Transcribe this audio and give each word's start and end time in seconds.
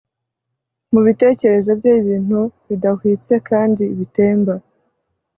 Mubitekerezo 0.93 1.69
bye 1.79 1.91
ibintu 2.01 2.39
bidahwitse 2.67 3.33
kandi 3.49 3.83
bitemba 3.97 4.53